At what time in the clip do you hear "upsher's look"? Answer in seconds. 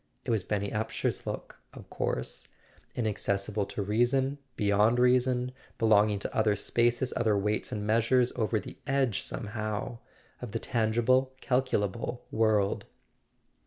0.71-1.59